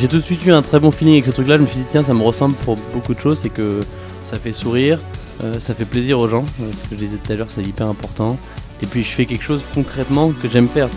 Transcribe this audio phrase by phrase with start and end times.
[0.00, 1.58] j'ai tout de suite eu un très bon feeling avec ce truc-là.
[1.58, 3.40] Je me suis dit, tiens, ça me ressemble pour beaucoup de choses.
[3.42, 3.80] C'est que
[4.24, 4.98] ça fait sourire,
[5.44, 6.44] euh, ça fait plaisir aux gens.
[6.60, 8.38] Euh, ce que je disais tout à l'heure, c'est hyper important.
[8.82, 10.88] Et puis, je fais quelque chose concrètement que j'aime faire.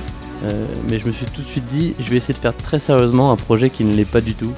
[0.46, 2.80] Euh, mais je me suis tout de suite dit, je vais essayer de faire très
[2.80, 4.54] sérieusement un projet qui ne l'est pas du tout.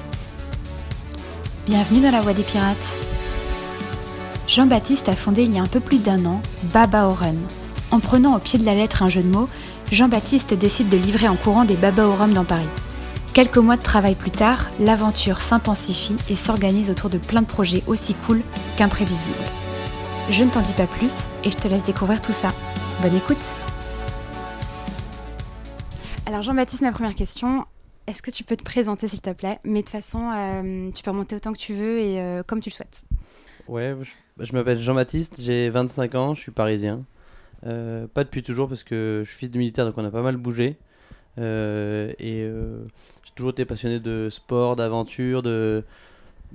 [1.66, 2.96] Bienvenue dans la Voie des Pirates.
[4.46, 6.40] Jean-Baptiste a fondé il y a un peu plus d'un an
[6.72, 7.36] Baba Oren.
[7.90, 9.48] En prenant au pied de la lettre un jeu de mots,
[9.90, 12.68] Jean-Baptiste décide de livrer en courant des Baba Orum dans Paris.
[13.36, 17.82] Quelques mois de travail plus tard, l'aventure s'intensifie et s'organise autour de plein de projets
[17.86, 18.40] aussi cool
[18.78, 19.36] qu'imprévisibles.
[20.30, 22.48] Je ne t'en dis pas plus et je te laisse découvrir tout ça.
[23.02, 23.36] Bonne écoute
[26.24, 27.66] Alors Jean-Baptiste, ma première question,
[28.06, 29.58] est-ce que tu peux te présenter s'il te plaît?
[29.64, 32.70] Mais de façon, euh, tu peux remonter autant que tu veux et euh, comme tu
[32.70, 33.02] le souhaites.
[33.68, 37.04] Ouais, je, je m'appelle Jean-Baptiste, j'ai 25 ans, je suis parisien.
[37.66, 40.22] Euh, pas depuis toujours parce que je suis fils de militaire donc on a pas
[40.22, 40.78] mal bougé.
[41.38, 42.84] Euh, et euh,
[43.24, 45.84] j'ai toujours été passionné de sport, d'aventure, de,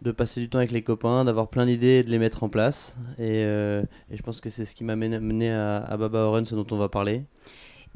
[0.01, 2.49] de passer du temps avec les copains, d'avoir plein d'idées et de les mettre en
[2.49, 2.97] place.
[3.17, 6.45] Et, euh, et je pense que c'est ce qui m'a mené, à, à Baba Oren,
[6.45, 7.23] ce dont on va parler.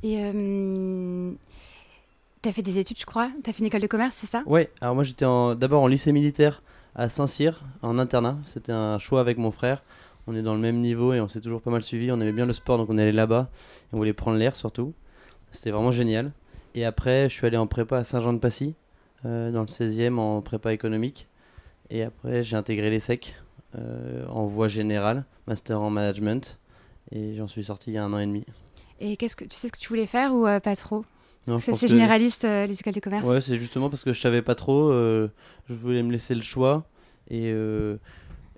[0.03, 1.31] Et euh,
[2.41, 4.43] t'as fait des études, je crois T'as fait une école de commerce, c'est ça?
[4.45, 6.61] Ouais, alors moi j'étais d'abord en lycée militaire
[6.93, 8.37] à Saint-Cyr, en internat.
[8.43, 9.83] C'était un choix avec mon frère.
[10.27, 12.11] On est dans le même niveau et on s'est toujours pas mal suivi.
[12.11, 13.49] On aimait bien le sport donc on allait là-bas.
[13.93, 14.93] On voulait prendre l'air surtout.
[15.51, 16.31] C'était vraiment génial.
[16.75, 18.75] Et après, je suis allé en prépa à Saint-Jean-de-Passy,
[19.25, 21.27] euh, dans le 16e en prépa économique.
[21.89, 23.35] Et après, j'ai intégré l'ESSEC
[23.77, 26.59] euh, en voie générale, master en management.
[27.11, 28.45] Et j'en suis sorti il y a un an et demi.
[28.99, 31.05] Et qu'est-ce que tu sais ce que tu voulais faire ou euh, pas trop?
[31.59, 34.55] C'est que- généraliste, les écoles de commerce Ouais, c'est justement parce que je savais pas
[34.55, 34.91] trop.
[34.91, 35.29] je
[35.69, 36.85] voulais me laisser le choix.
[37.29, 37.49] Et,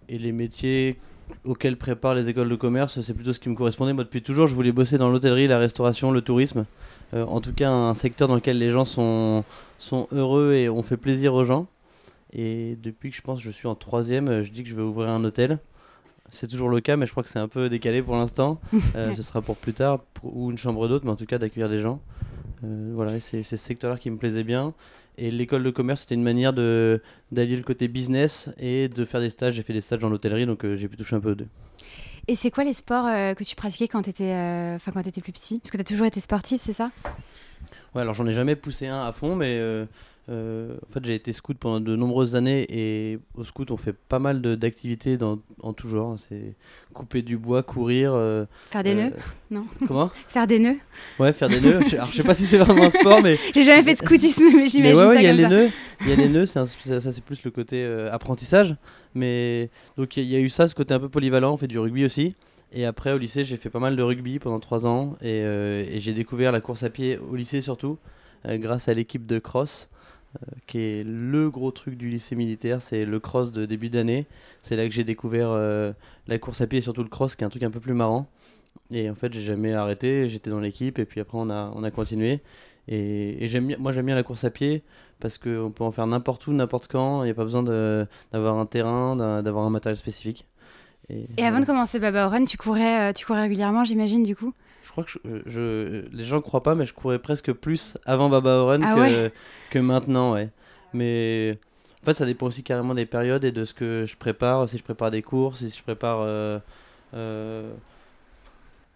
[0.09, 0.97] et les métiers
[1.45, 3.93] auxquels préparent les écoles de commerce, c'est plutôt ce qui me correspondait.
[3.93, 6.65] Moi, depuis toujours, je voulais bosser dans l'hôtellerie, la restauration, le tourisme.
[7.13, 9.43] Euh, en tout cas, un secteur dans lequel les gens sont,
[9.79, 11.67] sont heureux et on fait plaisir aux gens.
[12.33, 14.81] Et depuis que je pense que je suis en troisième, je dis que je vais
[14.81, 15.59] ouvrir un hôtel.
[16.29, 18.59] C'est toujours le cas, mais je crois que c'est un peu décalé pour l'instant.
[18.95, 21.37] Euh, ce sera pour plus tard, pour- ou une chambre d'hôte, mais en tout cas
[21.37, 22.01] d'accueillir des gens.
[22.65, 24.73] Euh, voilà, c'est ce secteur-là qui me plaisait bien.
[25.17, 27.01] Et l'école de commerce, c'était une manière de
[27.31, 29.55] d'allier le côté business et de faire des stages.
[29.55, 31.47] J'ai fait des stages dans l'hôtellerie, donc euh, j'ai pu toucher un peu aux deux.
[32.27, 35.31] Et c'est quoi les sports euh, que tu pratiquais quand euh, enfin, quand t'étais plus
[35.31, 35.59] petit?
[35.59, 36.91] Parce que t'as toujours été sportif, c'est ça?
[37.95, 39.59] Ouais, alors j'en ai jamais poussé un à fond, mais
[40.29, 43.77] euh, euh, en fait j'ai été scout pendant de nombreuses années et au scout on
[43.77, 45.17] fait pas mal d'activités
[45.61, 46.17] en tout genre.
[46.19, 46.55] C'est
[46.93, 48.11] couper du bois, courir.
[48.13, 49.11] euh, Faire des euh, nœuds
[49.51, 49.65] Non.
[49.87, 50.11] Comment?
[50.27, 50.75] Faire des nœuds
[51.19, 51.79] Ouais, faire des nœuds.
[51.93, 54.45] Alors je sais pas si c'est vraiment un sport, mais J'ai jamais fait de scoutisme,
[54.47, 55.69] mais Mais j'imagine ouais, ouais, ça il y a les nœuds.
[56.01, 58.75] Il y a les nœuds, c'est un- ça, c'est plus le côté euh, apprentissage.
[59.15, 61.53] Mais donc il y, a- il y a eu ça, ce côté un peu polyvalent.
[61.53, 62.35] On fait du rugby aussi.
[62.73, 65.85] Et après au lycée, j'ai fait pas mal de rugby pendant trois ans et, euh,
[65.89, 67.97] et j'ai découvert la course à pied au lycée surtout
[68.45, 69.89] euh, grâce à l'équipe de cross.
[70.35, 74.25] Euh, qui est le gros truc du lycée militaire, c'est le cross de début d'année.
[74.63, 75.91] C'est là que j'ai découvert euh,
[76.27, 77.93] la course à pied et surtout le cross, qui est un truc un peu plus
[77.93, 78.27] marrant.
[78.91, 81.83] Et en fait, j'ai jamais arrêté, j'étais dans l'équipe et puis après on a, on
[81.83, 82.41] a continué.
[82.89, 83.49] Et,
[83.79, 84.81] moi j'aime bien la course à pied
[85.19, 87.23] parce qu'on peut en faire n'importe où, n'importe quand.
[87.23, 90.45] Il n'y a pas besoin d'avoir un terrain, d'avoir un matériel spécifique.
[91.09, 94.53] Et avant de commencer Baba Oren, tu courais, euh, tu courais régulièrement, j'imagine, du coup?
[94.87, 97.97] Je crois que je, je- les gens ne croient pas, mais je courais presque plus
[98.05, 99.33] avant Baba Oren Ah que, ouais
[99.69, 100.49] que maintenant, ouais.
[100.93, 101.59] Mais
[102.01, 104.69] en fait, ça dépend aussi carrément des périodes et de ce que je prépare.
[104.69, 106.19] Si je prépare des courses, si je prépare.
[106.21, 106.57] euh,
[107.13, 107.69] euh,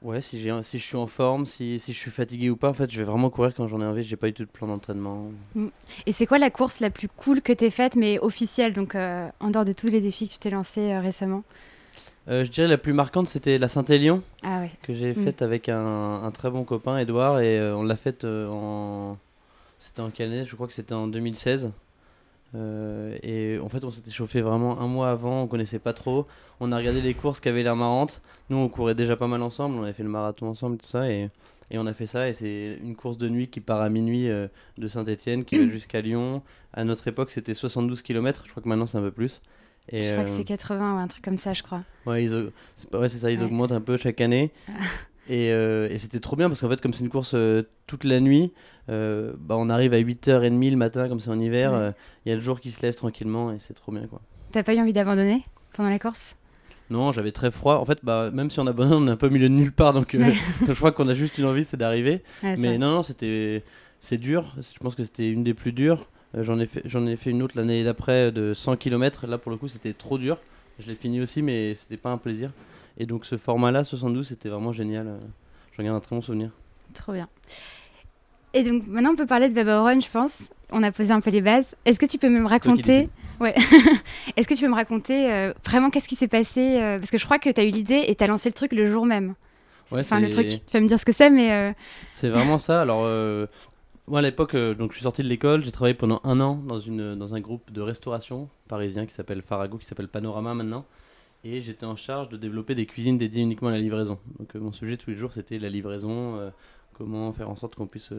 [0.02, 2.56] ouais, si, j'ai, un- si je suis en forme, si, si je suis fatigué ou
[2.56, 2.70] pas.
[2.70, 4.04] En fait, je vais vraiment courir quand j'en ai envie.
[4.06, 5.32] J'ai pas eu tout de plan d'entraînement.
[6.06, 9.28] Et c'est quoi la course la plus cool que t'aies faite, mais officielle, donc euh,
[9.42, 11.44] en dehors de tous les défis que tu t'es lancé euh, récemment
[12.28, 14.22] Euh, je dirais la plus marquante, c'était la Saint-Élion.
[14.44, 15.16] Ah que j'ai Mm.
[15.24, 19.18] faite avec un, un très bon copain, Edouard, et euh, on l'a faite euh, en.
[19.78, 20.46] C'était en quelle année?
[20.46, 21.72] Je crois que c'était en 2016.
[22.54, 26.28] Euh, et en fait, on s'était chauffé vraiment un mois avant, on connaissait pas trop.
[26.60, 28.22] On a regardé les courses qui avaient l'air marrantes.
[28.50, 31.10] Nous, on courait déjà pas mal ensemble, on avait fait le marathon ensemble, tout ça,
[31.10, 31.30] et,
[31.72, 32.28] et on a fait ça.
[32.30, 36.02] Et c'est une course de nuit qui part à minuit de Saint-Etienne, qui va jusqu'à
[36.02, 36.44] Lyon.
[36.74, 39.42] À notre époque, c'était 72 km, je crois que maintenant c'est un peu plus.
[39.90, 41.84] Et, je crois que euh, c'est 80 ou un truc comme ça, je crois.
[42.06, 43.46] Ouais, ils, c'est pas- ouais, c'est ça, ils Ouais.
[43.46, 44.52] augmentent un peu chaque année.
[45.30, 48.04] Et, euh, et c'était trop bien parce qu'en fait, comme c'est une course euh, toute
[48.04, 48.52] la nuit,
[48.90, 51.92] euh, bah, on arrive à 8h30 le matin, comme c'est en hiver, Ouais.
[52.26, 54.20] il y a le jour qui se lève tranquillement et c'est trop bien quoi.
[54.52, 55.44] T'as pas eu envie d'abandonner
[55.74, 56.36] pendant la course?
[56.90, 57.76] Non, j'avais très froid.
[57.76, 59.72] En fait, bah, même si on abandonne, on est un peu au milieu de nulle
[59.72, 60.34] part, donc Ouais.
[60.68, 62.24] je crois qu'on a juste une envie, c'est d'arriver.
[62.44, 62.56] Ouais.
[62.58, 63.64] Mais non, non, c'était
[64.02, 64.54] c'est dur.
[64.58, 66.10] Je pense que c'était une des plus dures.
[66.36, 69.28] Euh, j'en ai fait ai fait une autre l'année d'après euh, de 100 km.
[69.28, 70.38] Là pour le coup, c'était trop dur.
[70.80, 72.52] Je l'ai fini aussi, mais c'était pas un plaisir.
[72.98, 75.08] Et donc ce format-là, 72, c'était vraiment génial.
[75.08, 75.18] Euh,
[75.78, 76.52] J'en garde un très bon souvenir.
[76.94, 77.28] Trop bien.
[78.54, 80.44] Et donc maintenant on peut parler de Baba je pense.
[80.72, 81.76] On a posé un peu les bases.
[81.86, 83.56] Est-ce que tu peux me raconter Ouais.
[84.38, 87.18] Est-ce que tu peux me raconter euh, vraiment qu'est-ce qui s'est passé euh, Parce que
[87.18, 89.06] je crois que tu as eu l'idée et tu as lancé le truc le jour
[89.06, 89.34] même.
[89.92, 91.52] Ouais, enfin, le truc, tu vas me dire ce que c'est, mais.
[91.52, 91.72] euh,
[92.08, 92.82] C'est vraiment ça.
[92.82, 93.04] Alors,
[94.08, 96.80] moi à l'époque, euh, je suis sorti de l'école, j'ai travaillé pendant un an dans,
[96.80, 100.86] une, dans un groupe de restauration parisien qui s'appelle Farago, qui s'appelle Panorama maintenant.
[101.44, 104.20] Et j'étais en charge de développer des cuisines dédiées uniquement à la livraison.
[104.40, 106.50] Donc, euh, mon sujet tous les jours, c'était la livraison, euh,
[106.94, 108.14] comment faire en sorte qu'on puisse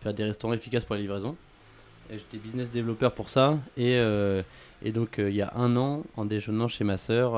[0.00, 1.36] faire des restaurants efficaces pour la livraison.
[2.10, 3.58] J'étais business développeur pour ça.
[3.76, 3.94] Et,
[4.82, 7.32] et donc, il y a un an, en déjeunant chez ma sœur,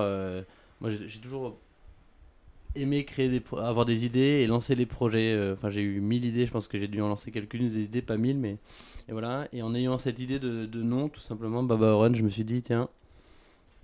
[0.81, 1.57] moi j'ai toujours
[2.77, 5.33] aimé créer des avoir des idées et lancer les projets.
[5.33, 7.85] Euh, Enfin, j'ai eu 1000 idées, je pense que j'ai dû en lancer quelques-unes des
[7.85, 8.59] idées, pas 1000, mais.
[9.09, 9.49] Et voilà.
[9.53, 12.63] Et en ayant cette idée de, nom, tout simplement, Baba Oren, je me suis dit,
[12.63, 12.89] tiens,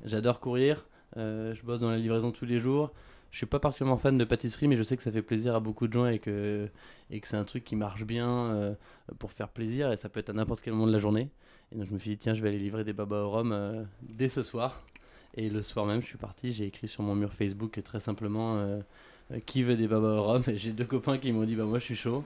[0.05, 0.87] j'adore courir,
[1.17, 2.93] euh, je bosse dans la livraison tous les jours.
[3.31, 5.61] Je suis pas particulièrement fan de pâtisserie, mais je sais que ça fait plaisir à
[5.61, 6.69] beaucoup de gens et que,
[7.11, 8.75] et que c'est un truc qui marche bien euh,
[9.19, 11.31] pour faire plaisir et ça peut être à n'importe quel moment de la journée.
[11.73, 13.43] Et donc je me suis dit, tiens, je vais aller livrer des baba au
[14.03, 14.83] dès ce soir.
[15.35, 18.57] Et le soir même, je suis parti, j'ai écrit sur mon mur Facebook très simplement
[18.59, 18.81] euh,
[19.33, 20.43] euh, qui veut des baba au rhum?
[20.47, 22.25] Et j'ai deux copains qui m'ont dit, bah moi je suis chaud.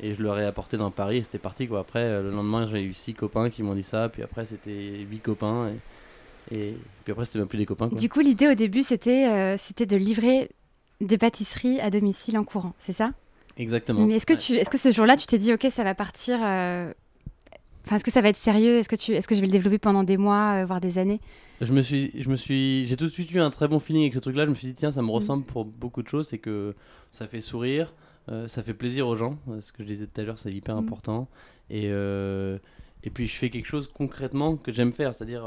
[0.00, 1.80] Et je leur ai apporté dans Paris et c'était parti quoi.
[1.80, 4.08] Après, euh, le lendemain, j'ai eu six copains qui m'ont dit ça.
[4.08, 5.72] Puis après, c'était huit copains.
[6.50, 7.98] Et, et puis après, c'était même plus des copains quoi.
[7.98, 10.50] Du coup, l'idée au début, c'était euh, c'était de livrer
[11.00, 13.12] des pâtisseries à domicile en courant, c'est ça?
[13.56, 14.06] Exactement.
[14.06, 16.38] Mais est-ce que, tu, est-ce que ce jour-là, tu t'es dit, ok, ça va partir.
[16.42, 16.92] euh,
[17.84, 18.78] Enfin, est-ce que ça va être sérieux?
[18.78, 20.98] Est-ce que, tu, est-ce que je vais le développer pendant des mois, euh, voire des
[20.98, 21.20] années?
[21.60, 24.02] Je me suis, je me suis, j'ai tout de suite eu un très bon feeling
[24.02, 24.44] avec ce truc-là.
[24.46, 25.10] Je me suis dit tiens, ça me Mm.
[25.10, 26.74] ressemble pour beaucoup de choses, c'est que
[27.10, 27.92] ça fait sourire,
[28.30, 29.38] euh, ça fait plaisir aux gens.
[29.50, 30.78] euh, Ce que je disais tout à l'heure, c'est hyper Mm.
[30.78, 31.28] important.
[31.70, 32.58] Et euh,
[33.02, 35.46] et puis je fais quelque chose concrètement que j'aime faire, c'est-à-dire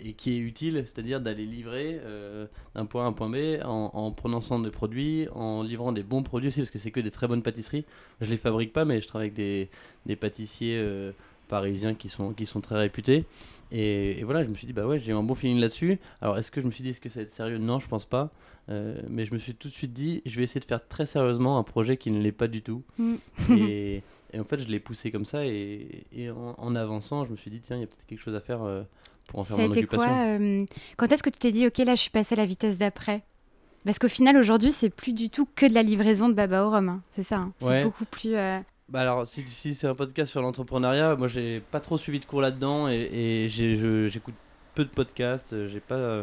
[0.00, 3.60] et qui est utile, c'est-à-dire d'aller livrer euh, d'un point A à un point B
[3.62, 6.90] en, en prenant soin des produits, en livrant des bons produits aussi, parce que c'est
[6.90, 7.84] que des très bonnes pâtisseries.
[8.22, 9.68] Je les fabrique pas, mais je travaille avec des,
[10.06, 11.12] des pâtissiers euh,
[11.52, 13.24] parisiens qui sont, qui sont très réputés.
[13.70, 15.98] Et, et voilà, je me suis dit, bah ouais, j'ai eu un bon feeling là-dessus.
[16.20, 17.58] Alors, est-ce que je me suis dit, est-ce que ça va être sérieux?
[17.58, 18.30] Non, je pense pas.
[18.70, 21.04] Euh, mais je me suis tout de suite dit, je vais essayer de faire très
[21.06, 22.82] sérieusement un projet qui ne l'est pas du tout.
[22.98, 23.14] Mm.
[23.50, 24.02] et,
[24.32, 25.44] et en fait, je l'ai poussé comme ça.
[25.46, 28.22] Et, et en, en avançant, je me suis dit, tiens, il y a peut-être quelque
[28.22, 28.82] chose à faire euh,
[29.28, 30.06] pour en faire Ça a mon été occupation.
[30.10, 30.64] quoi euh,
[30.96, 33.22] Quand est-ce que tu t'es dit, ok, là, je suis passée à la vitesse d'après?
[33.84, 36.70] Parce qu'au final, aujourd'hui, c'est plus du tout que de la livraison de Baba au
[36.70, 36.88] Rhum.
[36.88, 37.02] hein.
[37.16, 37.36] C'est ça.
[37.38, 37.52] hein.
[37.60, 37.80] Ouais.
[37.80, 38.36] C'est beaucoup plus.
[38.36, 38.60] euh,
[38.92, 42.42] Bah alors, si, c'est un podcast sur l'entrepreneuriat, moi j'ai pas trop suivi de cours
[42.42, 44.34] là-dedans et, j'écoute
[44.74, 45.54] peu de podcasts.
[45.54, 46.22] euh, J'ai pas, euh,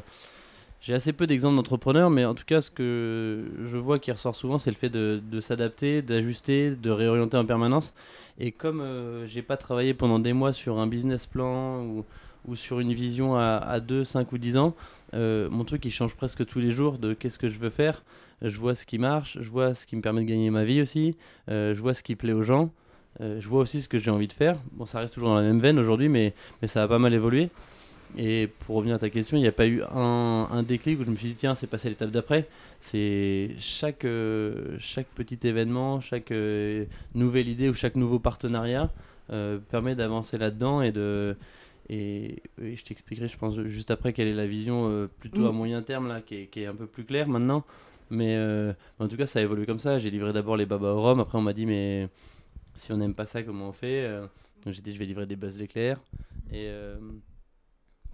[0.79, 4.35] j'ai assez peu d'exemples d'entrepreneurs, mais en tout cas, ce que je vois qui ressort
[4.35, 7.91] souvent, c'est le fait de, de s'adapter, d'ajuster, de réorienter en permanence.
[8.37, 12.05] Et comme euh, j'ai pas travaillé pendant des mois sur un business plan ou,
[12.47, 14.75] ou sur une vision à, à 2, 5 ou 10 ans,
[15.13, 18.03] euh, mon truc il change presque tous les jours de qu'est-ce que je veux faire.
[18.41, 20.81] Je vois ce qui marche, je vois ce qui me permet de gagner ma vie
[20.81, 21.15] aussi.
[21.49, 22.71] Euh, je vois ce qui plaît aux gens,
[23.21, 24.57] euh, je vois aussi ce que j'ai envie de faire.
[24.73, 27.13] Bon, ça reste toujours dans la même veine aujourd'hui, mais, mais ça a pas mal
[27.13, 27.49] évolué.
[28.17, 31.11] Et pour revenir à ta question, il n'y a pas eu un, déclic où je
[31.11, 32.47] me suis dit, tiens, c'est passé l'étape d'après.
[32.79, 34.07] C'est chaque,
[34.79, 36.33] chaque petit événement, chaque
[37.13, 38.89] nouvelle idée ou chaque nouveau partenariat
[39.69, 41.35] permet d'avancer là-dedans et de.
[41.89, 45.51] Et, et je t'expliquerai, je pense, juste après quelle est la vision euh, plutôt à
[45.51, 45.55] Mm.
[45.55, 47.63] moyen terme, là, qui est, qui est un peu plus claire maintenant.
[48.11, 49.97] Mais euh, en tout cas, ça a évolué comme ça.
[49.99, 51.19] J'ai livré d'abord les babas au rhum.
[51.19, 52.07] Après, on m'a dit, mais
[52.75, 54.25] si on n'aime pas ça, comment on fait Euh,
[54.65, 55.99] Donc j'ai dit, je vais livrer des buzz d'éclair.
[56.51, 56.97] Et euh,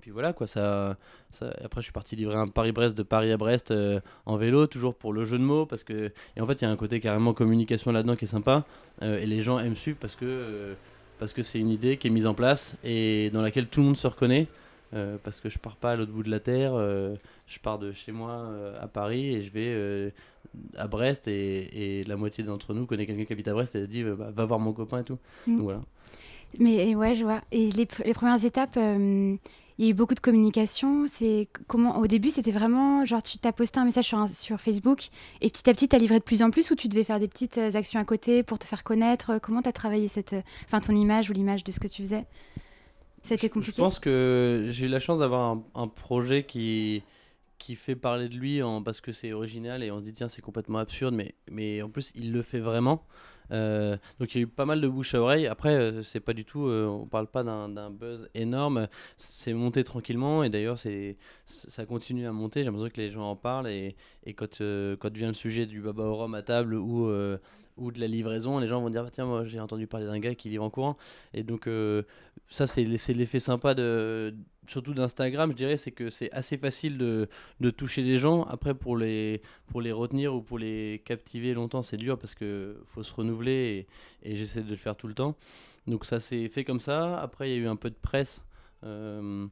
[0.02, 0.48] puis voilà, quoi.
[0.48, 0.98] Ça,
[1.32, 1.54] ça...
[1.64, 4.96] Après, je suis parti livrer un Paris-Brest de Paris à Brest euh, en vélo, toujours
[4.96, 5.66] pour le jeu de mots.
[5.66, 6.12] Parce que...
[6.38, 8.66] Et en fait, il y a un côté carrément communication là-dedans qui est sympa.
[9.02, 10.76] Et les gens aiment suivre parce que
[11.20, 13.88] parce que c'est une idée qui est mise en place et dans laquelle tout le
[13.88, 14.48] monde se reconnaît.
[14.94, 17.16] Euh, parce que je pars pas à l'autre bout de la terre, euh,
[17.48, 20.14] je pars de chez moi euh, à Paris et je vais
[20.78, 23.80] à Brest et, et la moitié d'entre nous connaît quelqu'un qui habite à Brest et
[23.80, 25.18] elle dit bah, va voir mon copain et tout.
[25.48, 25.58] Mm.
[25.58, 25.82] Donc voilà.
[26.60, 27.42] Mais ouais, je vois.
[27.52, 28.78] Et les, pr- les premières étapes,
[29.78, 31.06] il y a eu beaucoup de communication.
[31.08, 34.60] C'est comment Au début, c'était vraiment genre tu t'as posté un message sur, un- sur
[34.60, 35.08] Facebook
[35.42, 37.20] et petit à petit, tu as livré de plus en plus ou tu devais faire
[37.20, 39.40] des petites euh, actions à côté pour te faire connaître?
[39.42, 42.02] Comment tu as travaillé cette, euh, enfin ton image ou l'image de ce que tu
[42.04, 42.26] faisais?
[43.22, 43.76] C'était compliqué.
[43.78, 47.02] Je pense que j'ai eu la chance d'avoir un, un projet qui,
[47.58, 50.30] qui fait parler de lui en, parce que c'est original et on se dit tiens
[50.30, 53.04] c'est complètement absurde mais, mais en plus il le fait vraiment.
[53.52, 55.48] Euh, donc il y a eu pas mal de bouche à oreille.
[55.48, 58.88] Après euh, c'est pas du tout, euh, on parle pas d'un buzz énorme.
[59.18, 60.78] C'est monté tranquillement et d'ailleurs
[61.46, 62.62] ça continue à monter.
[62.62, 65.82] J'ai l'impression que les gens en parlent et, et quand, quand vient le sujet du
[65.82, 67.10] baba au rhum à table ou,
[67.78, 70.20] ou de la livraison, les gens vont dire bah, tiens moi j'ai entendu parler d'un
[70.20, 70.98] gars qui livre en courant.
[71.34, 72.04] Et donc euh,
[72.50, 74.34] ça c'est l'effet sympa de
[74.68, 77.28] surtout d'Instagram je dirais c'est que c'est assez facile de,
[77.60, 78.44] de, toucher les gens.
[78.44, 82.82] Après pour les pour les retenir ou pour les captiver longtemps c'est dur parce que
[82.86, 83.88] faut se renouveler
[84.24, 85.36] et, et j'essaie de le faire tout le temps.
[85.88, 87.18] Donc ça s'est fait comme ça.
[87.20, 88.42] Après il y a eu un peu de presse
[88.84, 89.48] euh,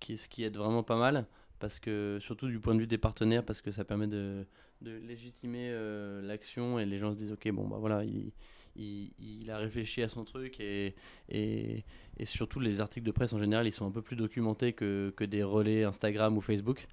[0.00, 1.26] qui, ce qui aide vraiment pas mal
[1.58, 4.46] parce que surtout du point de vue des partenaires parce que ça permet de
[4.82, 8.32] de légitimer euh, l'action et les gens se disent ok bon bah voilà il,
[8.76, 10.94] il, a réfléchi à son truc et,
[11.28, 11.84] et,
[12.16, 15.12] et, surtout les articles de presse en général ils sont un peu plus documentés que,
[15.16, 16.86] que des relais Instagram ou Facebook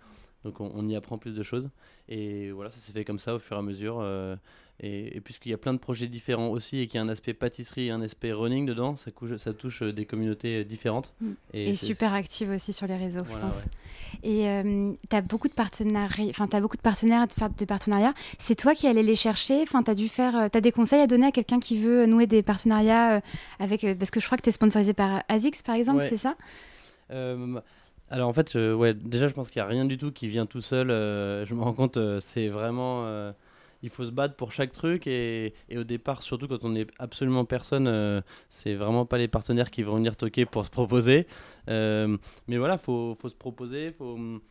[0.45, 1.69] donc on, on, y apprend plus de choses
[2.07, 4.37] et voilà ça s'est fait comme ça au fur et à mesure euh,
[4.81, 7.33] et, puisqu'il y a plein de projets différents aussi et qu'il y a un aspect
[7.33, 11.13] pâtisserie et un aspect running dedans, ça, ça touche euh, des communautés euh, différentes.
[11.21, 11.31] Mm.
[11.53, 13.63] Et, super active aussi sur les réseaux, je pense.
[14.21, 18.13] Et euh, tu as beaucoup de partenaires, enfin tu as beaucoup de partenaires de partenariats.
[18.37, 21.01] C'est toi qui allais les chercher, enfin tu as dû faire tu as des conseils
[21.01, 23.21] à donner à quelqu'un qui veut nouer des partenariats
[23.59, 26.35] avec parce que je crois que tu es sponsorisé par ASICS par exemple, c'est ça?
[28.09, 30.45] Alors en fait, ouais, déjà je pense qu'il n'y a rien du tout qui vient
[30.45, 30.89] tout seul.
[30.89, 33.33] je me rends compte, c'est vraiment
[33.85, 37.45] il faut se battre pour chaque truc et, au départ, surtout quand on n'est absolument
[37.45, 41.27] personne, euh, c'est vraiment pas les partenaires qui vont venir toquer pour se proposer.
[41.69, 44.41] Euh, mais voilà, faut, faut se proposer, faut hum,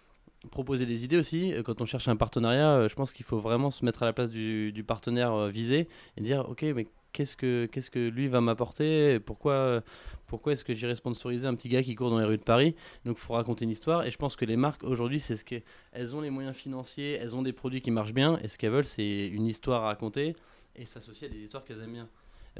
[0.53, 1.53] proposer des idées aussi.
[1.65, 4.13] Quand on cherche un partenariat, euh, je pense qu'il faut vraiment se mettre à la
[4.13, 8.43] place du, du partenaire visé et dire ok, mais qu'est-ce que, qu'est-ce que lui va
[8.43, 9.83] m'apporter Pourquoi,
[10.27, 12.75] pourquoi est-ce que j'irais sponsoriser un petit gars qui court dans les rues de Paris?
[13.07, 14.05] Donc, il faut raconter une histoire.
[14.05, 17.35] Et je pense que les marques, aujourd'hui, c'est ce qu'elles ont les moyens financiers, elles
[17.35, 18.39] ont des produits qui marchent bien.
[18.43, 20.37] Et ce qu'elles veulent, c'est une histoire à raconter
[20.77, 22.09] et s'associer à des histoires qu'elles aiment bien.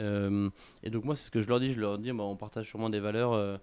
[0.01, 0.49] Euh,
[0.83, 1.73] et donc, moi, c'est ce que je leur dis.
[1.73, 3.33] Je leur dis, bah, on partage sûrement des valeurs.
[3.33, 3.59] Euh,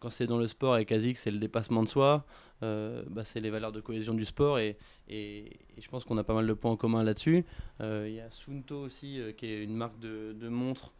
[0.00, 2.24] quand c'est dans le sport avec ASIC, c'est le dépassement de soi.
[2.62, 4.76] Euh, bah, c'est les valeurs de cohésion du sport et,
[5.08, 7.44] et, je pense qu'on a pas mal de points en commun là-dessus.
[7.80, 10.92] Euh, il y a Sunto aussi, euh, qui est une marque de, montres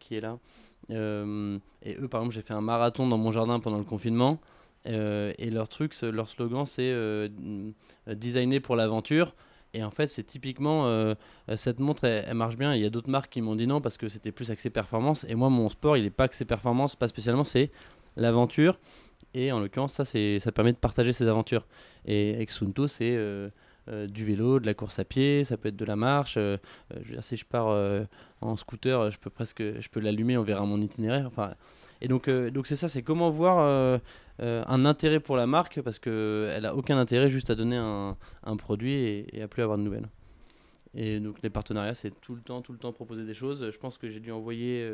[0.00, 0.38] qui est là.
[0.90, 4.40] et eux, par exemple, j'ai fait un marathon dans mon jardin pendant le confinement.
[4.84, 6.92] et leur truc, leur slogan, c'est
[8.06, 9.34] designer pour l'aventure.
[9.74, 11.14] Et en fait, c'est typiquement
[11.54, 12.74] cette montre, elle, marche bien.
[12.74, 15.24] Il y a d'autres marques qui m'ont dit non parce que c'était plus axé performance.
[15.28, 17.44] Et moi, mon sport, il n'est pas axé performance, pas spécialement.
[17.44, 17.70] C'est
[18.18, 18.78] l'aventure.
[19.34, 21.66] Et en l'occurrence, ça, ça permet de partager ses aventures.
[22.06, 23.50] Et avec Sunto, c'est euh,
[23.88, 26.36] euh, du vélo, de la course à pied, ça peut être de la marche.
[26.38, 26.56] Euh,
[27.20, 27.68] si je pars
[28.40, 31.26] en scooter, je peux presque je peux l'allumer, on verra mon itinéraire.
[31.26, 31.54] Enfin,
[32.00, 34.00] et donc, donc c'est ça, c'est comment voir
[34.40, 38.94] un intérêt pour la marque, parce qu'elle n'a aucun intérêt juste à donner un, produit
[38.94, 40.08] et, et, à plus avoir de nouvelles.
[40.94, 43.70] Et donc les partenariats, c'est tout le temps, tout le temps proposer des choses.
[43.70, 44.90] Je pense que j'ai dû envoyer,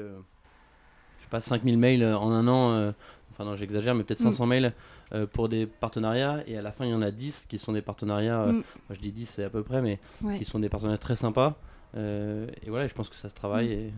[1.34, 2.92] pas, 5000 mails en un an
[3.34, 4.48] enfin non j'exagère, mais peut-être 500 mm.
[4.48, 4.72] mails
[5.12, 7.72] euh, pour des partenariats, et à la fin il y en a 10 qui sont
[7.72, 8.62] des partenariats, euh, mm.
[8.88, 9.98] moi je dis 10 c'est à peu près, mais
[10.38, 11.56] qui sont des partenariats très sympas.
[11.96, 13.92] Euh, et voilà, je pense que ça se travaille mm.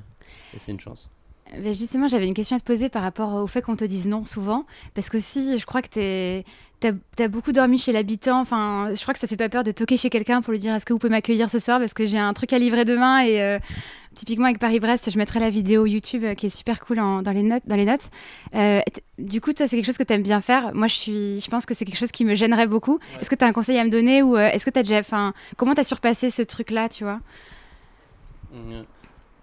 [0.55, 1.09] et, c'est une chance.
[1.59, 4.09] Mais justement, j'avais une question à te poser par rapport au fait qu'on te dise
[4.09, 4.67] non souvent.
[4.95, 6.43] Parce que si je crois que
[6.81, 9.63] tu as, beaucoup dormi chez l'habitant, enfin, je crois que ça te fait pas peur
[9.63, 11.95] de toquer chez quelqu'un pour lui dire est-ce que vous pouvez m'accueillir ce soir parce
[11.95, 13.61] que j'ai un truc à livrer demain et
[14.17, 17.43] typiquement avec Paris-Brest, je mettrai la vidéo YouTube euh, qui est super cool dans, les
[17.43, 17.63] notes.
[17.67, 18.11] Dans les notes.
[18.55, 18.81] Euh,
[19.19, 20.75] du coup, toi, c'est quelque chose que tu aimes bien faire.
[20.75, 22.99] Moi, je, suis, je pense que c'est quelque chose qui me gênerait beaucoup.
[23.21, 24.83] Est-ce que tu as un conseil à me donner ou euh, est-ce que tu as
[24.83, 25.03] déjà.
[25.57, 27.21] Comment tu as surpassé ce truc-là, tu vois?
[28.53, 28.83] Mmh,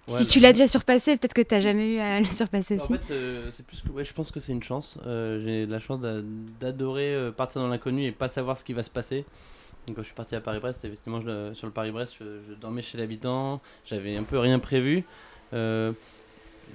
[0.07, 2.91] Si tu l'as déjà surpassé, peut-être que tu n'as jamais eu à le surpasser aussi.
[2.91, 3.13] En fait,
[3.51, 4.97] c'est plus que, ouais, je pense que c'est une chance.
[5.05, 5.99] J'ai la chance
[6.59, 9.25] d'adorer partir dans l'inconnu et pas savoir ce qui va se passer.
[9.87, 11.19] Donc, quand je suis parti à Paris-Brest, effectivement,
[11.53, 15.03] sur le Paris-Brest, je, dormais chez l'habitant, j'avais un peu rien prévu.
[15.53, 15.91] Euh,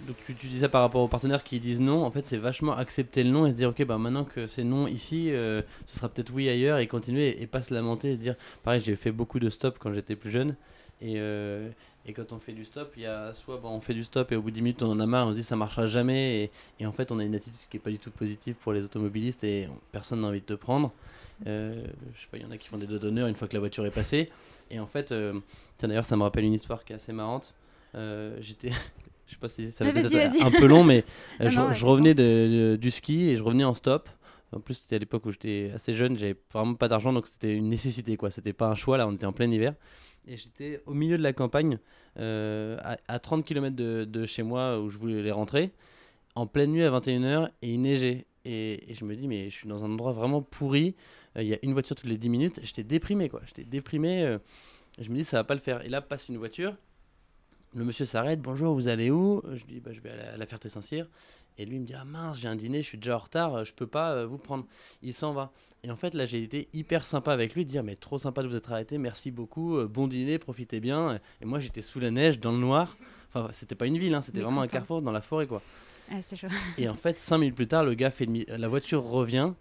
[0.07, 2.05] donc, tu, tu, dis ça par rapport aux partenaires qui disent non.
[2.05, 4.65] En fait, c'est vachement accepter le non et se dire, ok, bah maintenant que c'est
[4.65, 8.15] non ici, euh, ce sera peut-être oui ailleurs et continuer et, pas se lamenter et
[8.15, 10.55] se dire, pareil, j'ai fait beaucoup de stop quand j'étais plus jeune.
[11.01, 11.69] Et, euh,
[12.07, 14.33] et, quand on fait du stop, il y a soit bon, on fait du stop
[14.33, 15.87] et au bout de 10 minutes on en a marre, on se dit ça marchera
[15.87, 16.43] jamais.
[16.43, 16.51] Et,
[16.81, 18.85] et en fait, on a une attitude qui n'est pas du tout positive pour les
[18.85, 20.93] automobilistes et personne n'a envie de te prendre.
[21.47, 23.49] Euh, je sais pas, il y en a qui font des doigts d'honneur une fois
[23.49, 24.29] que la voiture est passée.
[24.71, 25.39] Et en fait, euh,
[25.81, 27.55] d'ailleurs, ça me rappelle une histoire qui est assez marrante.
[27.95, 28.71] Euh, j'étais,
[29.27, 31.05] je sais pas si ça va être un peu long, mais
[31.41, 34.09] je, revenais de, du ski et je revenais en stop.
[34.53, 37.55] En plus, c'était à l'époque où j'étais assez jeune, j'avais vraiment pas d'argent, donc c'était
[37.55, 38.31] une nécessité, quoi.
[38.31, 39.75] C'était pas un choix, là, on était en plein hiver.
[40.27, 41.79] Et j'étais au milieu de la campagne,
[42.17, 45.73] à, 30 km de, chez moi, où je voulais les rentrer,
[46.35, 48.27] en pleine nuit à 21h, et il neigeait.
[48.45, 50.95] Et, et, je me dis, mais je suis dans un endroit vraiment pourri.
[51.37, 52.61] Euh, il y a une voiture toutes les 10 minutes.
[52.63, 53.41] J'étais déprimé, quoi.
[53.47, 54.23] J'étais déprimé.
[54.23, 54.39] Euh,
[54.99, 55.85] je me dis, ça va pas le faire.
[55.85, 56.77] Et là, passe une voiture.
[57.75, 59.43] le monsieur s'arrête, bonjour, vous allez où?
[59.45, 61.09] Je lui dis, bah, je vais à la, Ferté-Saint-Cyr.
[61.59, 63.65] Et lui il me dit, ah mince, j'ai un dîner, je suis déjà en retard,
[63.65, 64.65] je peux pas euh, vous prendre.
[65.03, 65.53] Il s'en va.
[65.85, 68.43] Et en fait, là, j'ai été hyper sympa avec lui, de dire, mais trop sympa
[68.43, 71.21] de vous être arrêté, merci beaucoup, euh, bon dîner, profitez bien.
[71.41, 72.97] Et moi, j'étais sous la neige, dans le noir.
[73.29, 75.63] Enfin, c'était pas une ville, hein, c'était vraiment un carrefour dans la forêt, quoi.
[76.11, 76.47] Ah, chaud.
[76.79, 79.53] Et en fait, cinq minutes plus tard, le gars fait la voiture revient.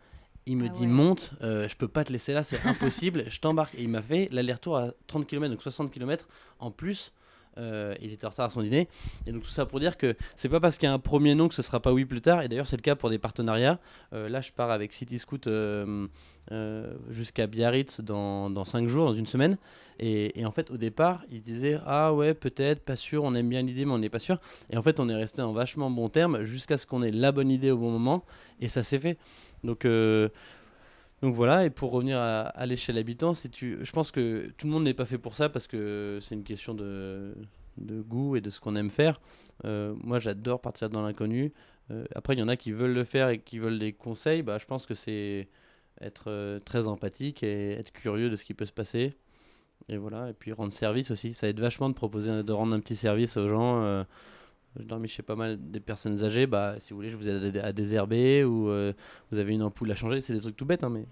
[0.45, 3.39] Il me ah dit monte, euh, je peux pas te laisser là, c'est impossible, je
[3.41, 3.75] t'embarque.
[3.75, 6.27] Et il m'a fait l'aller-retour à 30 km, donc 60 km
[6.59, 7.11] en plus
[7.57, 8.87] euh, il était en retard à son dîner.
[9.25, 11.35] Et donc tout ça pour dire que c'est pas parce qu'il y a un premier
[11.35, 12.41] nom que ce sera pas oui plus tard.
[12.41, 13.79] Et d'ailleurs c'est le cas pour des partenariats.
[14.13, 16.07] Euh, là je pars avec City Scoot euh,
[17.09, 19.57] jusqu'à Biarritz dans, dans 5 jours, dans une semaine.
[19.99, 23.61] Et, en fait au départ ils disaient ah ouais peut-être, pas sûr, on aime bien
[23.63, 24.39] l'idée mais on n'est pas sûr.
[24.69, 27.31] Et en fait on est resté en vachement bon terme jusqu'à ce qu'on ait la
[27.31, 28.23] bonne idée au bon moment.
[28.61, 29.17] Et ça s'est fait.
[29.63, 29.85] Donc
[31.21, 34.83] donc voilà, et pour revenir à, l'échelle habitant, tu, je pense que tout le monde
[34.83, 37.33] n'est pas fait pour ça parce que c'est une question de,
[37.79, 39.19] goût et de ce qu'on aime faire.
[39.65, 41.53] Euh, moi, j'adore partir dans l'inconnu.
[41.89, 44.43] Euh, après, il y en a qui veulent le faire et qui veulent des conseils.
[44.43, 45.47] Bah, je pense que c'est
[46.01, 49.15] être euh, très empathique et être curieux de ce qui peut se passer.
[49.89, 51.33] Et voilà, et puis rendre service aussi.
[51.33, 54.05] Ça aide vachement de proposer, de rendre un petit service aux gens
[54.79, 57.57] je dormais chez pas mal des personnes âgées, bah, si vous voulez, je vous aide
[57.57, 58.93] à désherber ou euh,
[59.31, 60.21] vous avez une ampoule à changer.
[60.21, 61.05] C'est des trucs tout bêtes, hein, mais.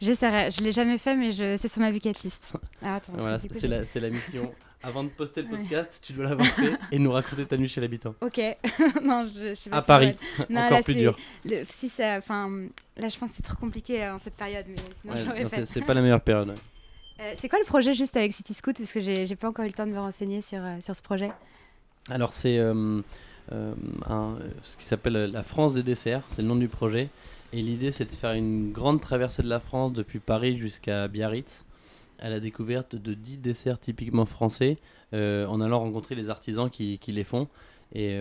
[0.00, 0.50] J'essaierai.
[0.50, 1.56] Je l'ai jamais fait, mais je...
[1.56, 2.54] c'est sur ma bucket list.
[2.84, 4.52] Ah, voilà, c'est la, la, mission.
[4.82, 7.80] Avant de poster le podcast, tu dois l'avoir fait et nous raconter ta nuit chez
[7.80, 8.16] l'habitant.
[8.20, 8.38] Ok.
[9.04, 9.76] non, je, sais pas.
[9.76, 10.16] À Paris,
[10.52, 11.16] encore plus dur.
[11.68, 12.50] si ça, enfin,
[12.96, 15.64] là, je pense que c'est trop compliqué euh, en cette période, mais sinon j'aurais.
[15.64, 16.52] C'est pas la meilleure période.
[17.20, 19.68] Euh, c'est quoi le projet juste avec City Scoot Parce que j'ai pas encore eu
[19.68, 21.30] le temps de me renseigner sur, sur ce projet.
[22.10, 23.00] Alors c'est euh,
[23.52, 23.74] euh,
[24.62, 27.10] ce qui s'appelle la France des desserts, c'est le nom du projet.
[27.52, 31.64] Et l'idée c'est de faire une grande traversée de la France depuis Paris jusqu'à Biarritz
[32.18, 34.78] à la découverte de 10 desserts typiquement français
[35.12, 37.48] euh, en allant rencontrer les artisans qui, les font.
[37.94, 38.16] Et,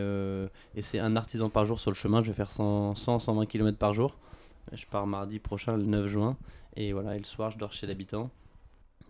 [0.82, 2.24] c'est un artisan par jour sur le chemin.
[2.24, 4.18] Je vais faire 100, 120 km par jour.
[4.74, 6.38] Je pars mardi prochain, le 9 juin.
[6.76, 8.32] Et voilà, et le soir, je dors chez l'habitant.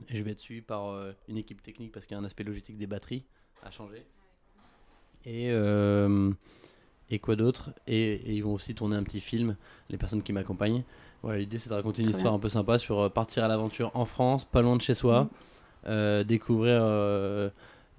[0.10, 0.94] Je vais être suivi par
[1.30, 3.24] une équipe technique parce qu'il y a un aspect logistique des batteries
[3.64, 4.06] à changer.
[5.26, 6.32] Et, euh,
[7.10, 7.72] et quoi d'autre?
[7.88, 9.56] Et, ils vont aussi tourner un petit film,
[9.90, 10.84] les personnes qui m'accompagnent.
[11.24, 13.92] Voilà, L'idée c'est de raconter une histoire un peu sympa sur euh, partir à l'aventure
[13.94, 15.30] en France, pas loin de chez soi, mm.
[15.88, 16.82] euh, découvrir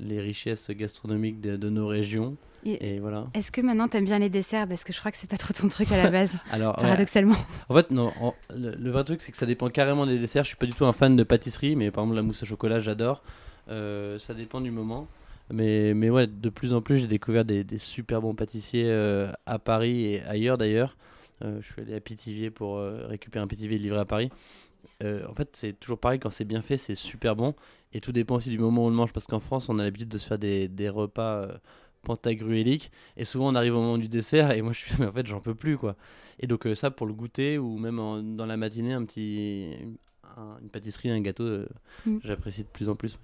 [0.00, 2.36] les richesses gastronomiques de, nos régions.
[2.64, 3.26] Et, voilà.
[3.34, 4.68] Est-ce que maintenant tu aimes bien les desserts?
[4.68, 7.36] Parce que je crois que c'est pas trop ton truc à la base, Alors, paradoxalement.
[7.68, 8.12] En fait, non.
[8.50, 10.44] le, vrai truc, c'est que ça dépend carrément des desserts.
[10.44, 12.46] Je suis pas du tout un fan de pâtisserie, mais par exemple, la mousse au
[12.46, 13.22] chocolat, j'adore.
[13.68, 15.06] ça dépend du moment.
[15.50, 19.30] Mais, mais ouais, de plus en plus, j'ai découvert des, des, super bons pâtissiers euh,
[19.46, 20.96] à Paris et ailleurs d'ailleurs.
[21.44, 24.30] Euh, je suis allé à Pithiviers pour euh, récupérer un Pithiviers livré à Paris.
[25.02, 27.54] en fait, c'est toujours pareil, quand c'est bien fait, c'est super bon.
[27.92, 29.84] Et tout dépend aussi du moment où on le mange, parce qu'en France, on a
[29.84, 31.48] l'habitude de se faire des, des repas
[32.02, 32.90] pantagruéliques.
[33.16, 35.26] Et souvent, on arrive au moment du dessert, et moi, je suis mais en fait,
[35.26, 35.96] j'en peux plus, quoi.
[36.40, 37.96] Et donc, ça, pour le goûter, ou même
[38.36, 39.72] dans la matinée, un petit,
[40.62, 41.64] une pâtisserie, un gâteau,
[42.06, 42.18] mm.
[42.24, 43.18] j'apprécie de plus en plus.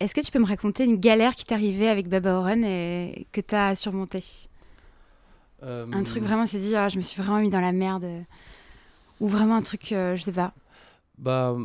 [0.00, 3.26] Est-ce que tu peux me raconter une galère qui t'est arrivée avec Baba Oren et
[3.32, 4.22] que tu as surmonté
[5.62, 8.06] euh, Un truc vraiment, c'est dit, ah, je me suis vraiment mis dans la merde.
[9.20, 10.52] Ou vraiment un truc, euh, je sais pas.
[11.18, 11.56] Bah,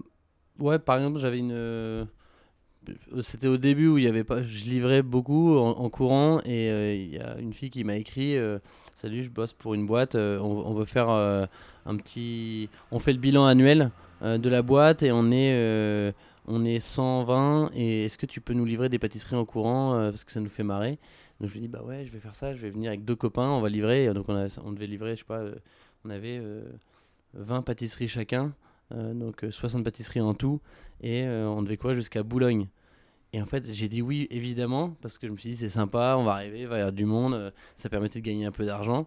[0.60, 1.54] ouais, par exemple, j'avais une.
[1.54, 2.06] Euh,
[3.22, 7.14] c'était au début où il y avait pas, je livrais beaucoup en, courant et il
[7.14, 8.38] y a une fille qui m'a écrit
[8.96, 12.70] Salut, je bosse pour une boîte, on, on, veut faire un petit.
[12.92, 13.92] On fait le bilan annuel
[14.22, 16.14] de la boîte et on est
[16.48, 20.10] on est 120 et est-ce que tu peux nous livrer des pâtisseries en courant euh,
[20.10, 20.98] parce que ça nous fait marrer.
[21.40, 23.16] Donc je lui dis bah ouais je vais faire ça je vais venir avec deux
[23.16, 24.14] copains on va livrer.
[24.14, 25.56] Donc on, on devait livrer je sais pas euh,
[26.06, 26.42] on avait
[27.34, 28.54] 20 euh, pâtisseries chacun
[28.90, 30.62] donc 60 pâtisseries en tout
[31.02, 32.68] et on devait quoi jusqu'à Boulogne.
[33.34, 36.16] Et en fait j'ai dit oui évidemment parce que je me suis dit c'est sympa
[36.18, 38.66] on va arriver il va y avoir du monde ça permettait de gagner un peu
[38.66, 39.06] d'argent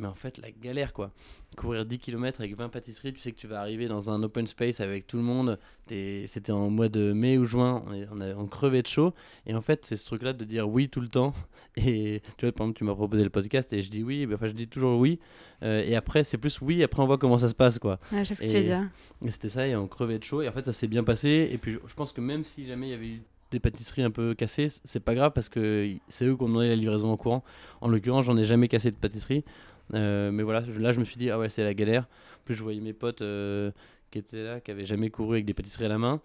[0.00, 1.12] mais en fait, la galère, quoi.
[1.56, 4.46] Courir 10 km avec 20 pâtisseries, tu sais que tu vas arriver dans un open
[4.46, 5.58] space avec tout le monde.
[5.88, 9.14] C'était en mois de mai ou juin, on, est, on, crevait de chaud.
[9.46, 11.32] Et en fait, c'est ce truc-là de dire oui tout le temps.
[11.76, 14.46] Et tu vois, par exemple, tu m'as proposé le podcast et je dis oui, enfin,
[14.48, 15.18] je dis toujours oui.
[15.62, 17.98] Euh, et après, c'est plus oui, après, on voit comment ça se passe, quoi.
[18.12, 18.88] Ouais, je sais ce que tu veux dire.
[19.24, 20.42] Et c'était ça, et on crevait de chaud.
[20.42, 21.48] Et en fait, ça s'est bien passé.
[21.50, 24.10] Et puis, je, pense que même si jamais il y avait eu des pâtisseries un
[24.10, 27.16] peu cassées, c'est pas grave parce que c'est eux qui ont donné la livraison au
[27.16, 27.42] courant.
[27.80, 29.44] En l'occurrence, j'en ai jamais cassé de pâtisserie.
[29.92, 32.08] Euh, mais voilà, là je me suis dit, ah ouais, c'est la galère.
[32.44, 33.70] plus, je voyais mes potes euh,
[34.10, 36.20] qui étaient là, qui avaient jamais couru avec des pâtisseries à la main.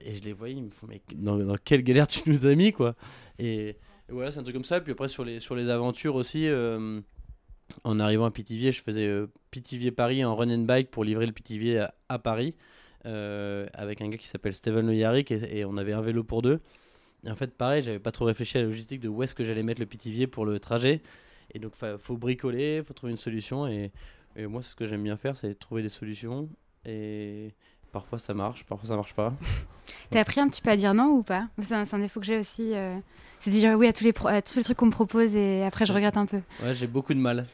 [0.00, 2.72] Et je les voyais, ils me font, mais dans, quelle galère tu nous as mis,
[2.72, 2.94] quoi.
[3.38, 3.76] Et,
[4.08, 4.80] voilà, c'est un truc comme ça.
[4.80, 7.00] Puis après, sur les, sur les aventures aussi, euh,
[7.84, 9.10] en arrivant à Pithiviers, je faisais
[9.50, 12.54] Pithiviers-Paris en run and bike pour livrer le Pithiviers à, Paris.
[13.04, 16.42] avec un gars qui s'appelle Steven Le Yarrick et, et, on avait un vélo pour
[16.42, 16.60] deux.
[17.26, 19.44] Et en fait, pareil, j'avais pas trop réfléchi à la logistique de où est-ce que
[19.44, 21.02] j'allais mettre le pitivier pour le trajet.
[21.54, 23.66] Et donc, il faut bricoler, faut trouver une solution.
[23.66, 23.90] Et,
[24.36, 26.48] et moi, c'est ce que j'aime bien faire, c'est trouver des solutions.
[26.84, 27.52] Et
[27.92, 29.32] parfois ça marche, parfois ça marche pas.
[30.10, 31.48] T'as appris un petit peu à dire non ou pas?
[31.58, 32.74] C'est un, un, défaut que j'ai aussi.
[32.74, 32.96] Euh,
[33.40, 35.64] c'est de dire oui à tous les, à tous les trucs qu'on me propose et
[35.64, 36.40] après je regrette un peu.
[36.62, 37.46] Ouais, j'ai beaucoup de mal.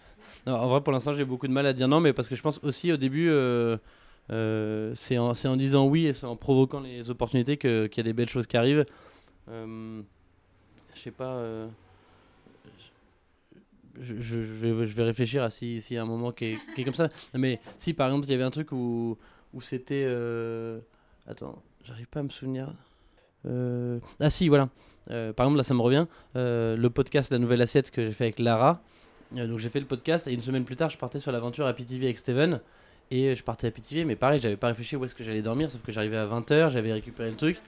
[0.46, 2.34] Non, en vrai, pour l'instant, j'ai beaucoup de mal à dire non, mais parce que
[2.34, 3.78] je pense aussi au début, euh,
[4.30, 8.02] euh, c'est en, en, disant oui et c'est en provoquant les opportunités qu'il y a
[8.02, 8.84] des belles choses qui arrivent.
[9.48, 10.02] je
[10.94, 11.40] sais pas
[14.00, 16.58] je, je, vais, je, vais, réfléchir à s'il si y a un moment qui est,
[16.74, 17.08] qui est, comme ça.
[17.34, 19.16] mais si par exemple il y avait un truc où,
[19.52, 20.04] où c'était.
[20.06, 20.80] Euh...
[21.26, 22.74] Attends, j'arrive pas à me souvenir.
[23.46, 23.98] Euh...
[24.20, 24.68] Ah si, voilà.
[25.10, 26.06] Euh, par exemple, là ça me revient.
[26.34, 28.82] Le podcast La Nouvelle Assiette que j'ai fait avec Lara.
[29.32, 31.72] Donc j'ai fait le podcast et une semaine plus tard, je partais sur l'aventure à
[31.72, 32.60] PTV avec Steven.
[33.10, 35.70] Et je partais à PTV, mais pareil, j'avais pas réfléchi où est-ce que j'allais dormir,
[35.70, 37.60] sauf que j'arrivais à 20h, j'avais récupéré le truc.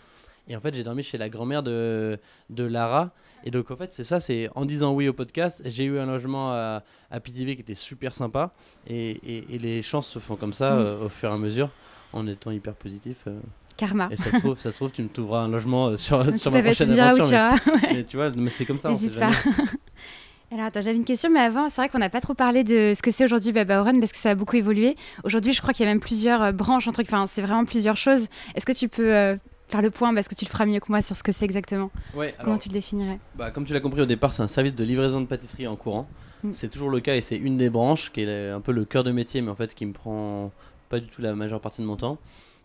[0.49, 2.19] Et en fait, j'ai dormi chez la grand-mère de,
[2.51, 3.11] de Lara.
[3.45, 6.07] Et donc, en fait, c'est ça, c'est en disant oui au podcast, j'ai eu un
[6.07, 8.53] logement à, à PTV qui était super sympa.
[8.87, 10.79] Et, et, les chances se font comme ça mm.
[10.79, 11.71] euh, au fur et à mesure,
[12.13, 13.19] en étant hyper positif.
[13.27, 13.39] Euh.
[13.77, 14.09] Karma.
[14.11, 16.51] Et ça se trouve, ça se trouve tu me trouveras un logement euh, sur, sur
[16.51, 17.61] ma prochaine aventure.
[17.67, 19.31] Mais, mais, tu vois, mais c'est comme ça, on sait pas.
[20.53, 22.95] Alors attends, j'avais une question, mais avant, c'est vrai qu'on n'a pas trop parlé de
[22.95, 24.97] ce que c'est aujourd'hui Baba Oren parce que ça a beaucoup évolué.
[25.25, 28.29] Aujourd'hui, je crois qu'il y a même plusieurs branches entre, enfin, c'est vraiment plusieurs choses.
[28.55, 29.37] Est-ce que tu peux
[29.69, 31.45] faire le point parce que tu le feras mieux que moi sur ce que c'est
[31.45, 31.91] exactement.
[32.15, 33.19] Ouais, Comment tu le définirais?
[33.35, 35.77] bah, Comme tu l'as compris au départ, c'est un service de livraison de pâtisserie en
[35.77, 36.09] courant.
[36.43, 36.53] Mm.
[36.53, 39.05] C'est toujours le cas et c'est une des branches qui est un peu le cœur
[39.05, 40.53] de métier, mais en fait qui me prend
[40.89, 42.19] pas du tout la majeure partie de mon temps.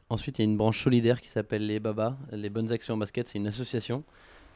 [0.10, 2.98] Ensuite, il y a une branche solidaire qui s'appelle les Babas, les Bonnes Actions en
[2.98, 3.26] Basket.
[3.28, 4.04] C'est une association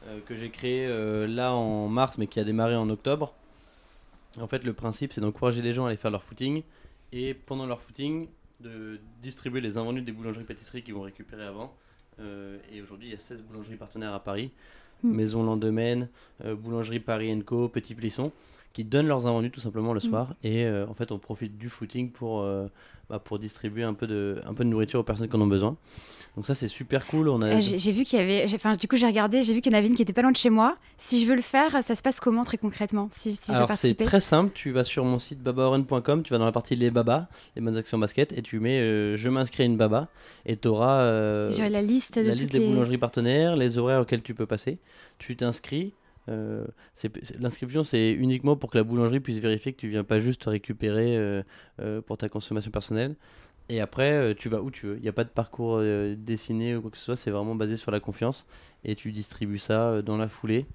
[0.06, 3.34] euh, que j'ai créée euh, là en mars, mais qui a démarré en octobre.
[4.38, 6.62] En fait, le principe, c'est d'encourager les gens à aller faire leur footing
[7.12, 8.28] et pendant leur footing,
[8.60, 11.74] de distribuer les invendus des boulangeries-pâtisseries qu'ils vont récupérer avant
[12.18, 14.50] et aujourd'hui, il y a 16 boulangeries partenaires à Paris.
[15.02, 15.14] Hmm.
[15.14, 16.08] Maison Lendemain,
[16.44, 18.32] euh, Boulangerie Paris Co, Petit Plisson,
[18.76, 20.10] qui donnent leurs invendus tout simplement le hmm.
[20.10, 20.34] soir.
[20.44, 22.46] Et euh, en fait, on profite du footing pour,
[23.08, 25.46] bah, pour distribuer un peu, de, un peu de nourriture aux personnes qui en ont
[25.46, 25.76] besoin.
[26.36, 27.28] Donc ça c'est super cool.
[27.28, 27.56] On a...
[27.56, 29.74] Euh, j'ai vu qu'il y avait, enfin du coup j'ai regardé, j'ai vu qu'il y
[29.74, 30.76] en avait une qui était pas loin de chez moi.
[30.98, 33.94] Si je veux le faire, ça se passe comment très concrètement si, si Alors c'est
[33.94, 34.50] très simple.
[34.54, 37.78] Tu vas sur mon site babaoren.com, tu vas dans la partie les babas, les bonnes
[37.78, 40.08] actions basket, et tu mets euh, je m'inscris à une baba,
[40.44, 44.22] et tu auras euh, la liste, de la liste des boulangeries partenaires, les horaires auxquels
[44.22, 44.76] tu peux passer.
[45.18, 45.94] Tu t'inscris.
[46.26, 51.42] L'inscription, c'est uniquement pour que la boulangerie puisse vérifier que tu viens pas juste récupérer
[52.06, 53.16] pour ta consommation personnelle.
[53.68, 54.96] Et après, euh, tu vas où tu veux.
[54.96, 57.16] Il n'y a pas de parcours euh, dessiné ou quoi que ce soit.
[57.16, 58.46] C'est vraiment basé sur la confiance.
[58.84, 60.66] Et tu distribues ça euh, dans la foulée.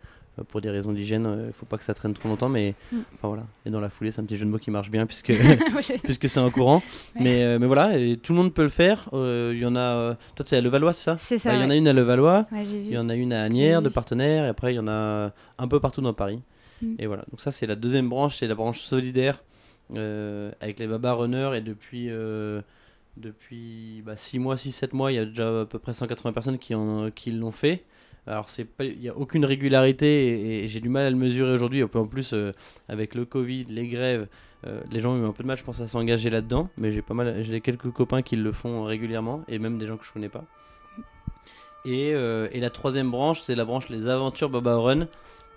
[0.48, 2.50] Pour des raisons d'hygiène, il ne faut pas que ça traîne trop longtemps.
[2.50, 3.00] Mais mm.
[3.15, 3.44] enfin voilà.
[3.65, 5.34] Et dans la foulée, c'est un petit jeu de mots qui marche bien puisque,
[6.04, 6.82] puisque c'est en courant.
[7.20, 9.10] mais, mais voilà, et tout le monde peut le faire.
[9.13, 10.15] Il y en a.
[10.36, 11.17] toi, tu es à Levallois, c'est ça?
[11.17, 11.50] C'est ça.
[11.50, 12.48] Bah, il y en a une à Levallois.
[12.52, 14.46] Il y en a une à Agnières de partenaires.
[14.46, 16.41] Et après, il y en a un peu partout dans Paris.
[16.82, 16.96] Mm.
[17.00, 17.24] Et voilà.
[17.32, 18.38] Donc, ça, c'est la deuxième branche.
[18.38, 19.44] C'est la branche solidaire.
[19.96, 21.52] avec les Baba Runners.
[21.56, 22.10] Et depuis
[23.17, 26.58] depuis 6 bah, mois, 6-7 mois, il y a déjà à peu près 180 personnes
[26.58, 27.84] qui, en, qui l'ont fait.
[28.28, 28.48] Alors,
[28.80, 31.84] il n'y a aucune régularité et, j'ai du mal à le mesurer aujourd'hui.
[31.84, 32.52] En plus, euh,
[32.88, 34.28] avec le Covid, les grèves,
[34.68, 36.70] euh, les gens ont eu un peu de mal, je pense, à s'engager là-dedans.
[36.78, 39.98] Mais j'ai pas mal, j'ai quelques copains qui le font régulièrement et même des gens
[39.98, 40.46] que je connais pas.
[41.84, 45.08] Et, euh, et la troisième branche, c'est la branche Les Aventures Baba Run.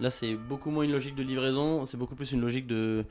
[0.00, 3.04] Là, c'est beaucoup moins une logique de livraison, c'est beaucoup plus une logique de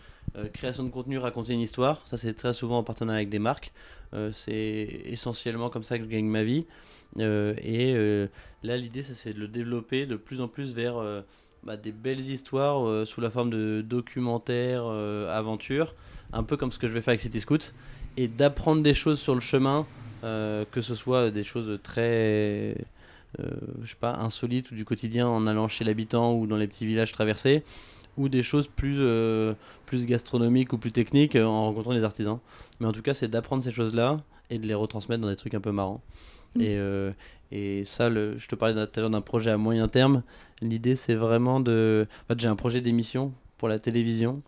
[0.54, 2.02] création de contenu, raconter une histoire.
[2.06, 3.72] Ça, c'est très souvent en partenariat avec des marques.
[4.34, 6.66] C'est essentiellement comme ça que je gagne ma vie.
[7.20, 8.28] Euh, et euh,
[8.64, 10.96] là, l'idée, c'est de le développer de plus en plus vers
[11.64, 15.96] bah, des belles histoires sous la forme de documentaires, aventures,
[16.32, 17.74] un peu comme ce que je vais faire avec City Scout,
[18.18, 19.86] et d'apprendre des choses sur le chemin,
[20.22, 22.76] que ce soit des choses très
[23.82, 26.86] je sais pas, insolites ou du quotidien en allant chez l'habitant ou dans les petits
[26.86, 27.64] villages traversés,
[28.18, 29.54] ou des choses plus, euh,
[29.86, 32.40] plus gastronomiques ou plus techniques euh, en rencontrant des artisans.
[32.80, 35.54] Mais en tout cas, c'est d'apprendre ces choses-là et de les retransmettre dans des trucs
[35.54, 36.02] un peu marrants.
[36.56, 36.62] Mm.
[36.62, 37.12] Et, euh,
[37.52, 40.24] et ça, le, je te parlais tout à l'heure d'un projet à moyen terme.
[40.62, 42.08] L'idée, c'est vraiment de.
[42.24, 44.42] En fait, j'ai un projet d'émission pour la télévision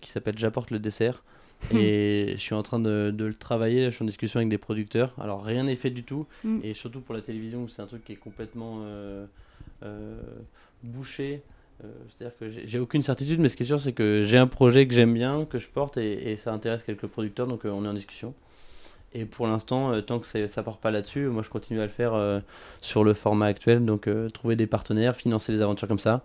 [0.00, 1.22] qui s'appelle J'apporte le dessert.
[1.74, 4.58] et je suis en train de, de, le travailler, je suis en discussion avec des
[4.58, 5.12] producteurs.
[5.18, 6.60] Alors rien n'est fait du tout, mm.
[6.62, 8.84] et surtout pour la télévision où c'est un truc qui est complètement
[10.82, 11.42] bouché.
[11.84, 14.48] Euh, c'est-à-dire que j'ai aucune certitude, mais ce qui est sûr, c'est que j'ai un
[14.48, 17.84] projet que j'aime bien, que je porte, et, ça intéresse quelques producteurs, donc euh, on
[17.84, 18.34] est en discussion.
[19.14, 21.90] Et pour l'instant, euh, tant que ça part pas là-dessus, moi je continue à le
[21.90, 22.42] faire
[22.80, 26.22] sur le format actuel, donc trouver des partenaires, financer des aventures comme ça,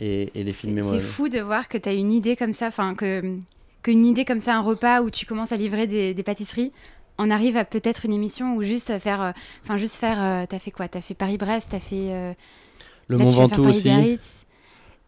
[0.00, 0.92] et, les filmer moi.
[0.92, 3.36] C'est fou de voir que tu as une idée comme ça, enfin que
[3.82, 6.70] qu'une idée comme ça, un repas où tu commences à livrer des, des pâtisseries,
[7.16, 9.32] on arrive à peut-être une émission ou juste faire,
[9.64, 10.88] enfin juste faire, t'as fait quoi?
[10.88, 12.34] T'as fait Paris-Brest, t'as fait
[13.08, 13.90] Le Là, Mont Ventoux aussi.